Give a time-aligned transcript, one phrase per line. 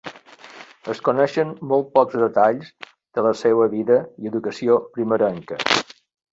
[0.93, 2.73] Es coneixen molt pocs detalls
[3.19, 5.63] de la seua vida i educació primerenca.